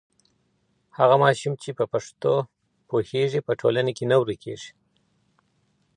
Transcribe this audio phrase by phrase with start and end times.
[0.97, 2.33] هغه ماشوم چې په پښتو
[2.89, 4.71] پوهېږي په ټولنه کي نه ورکيږي.